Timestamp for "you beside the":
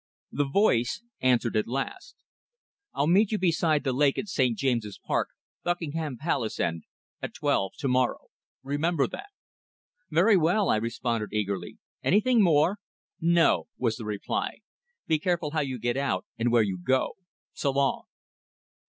3.31-3.93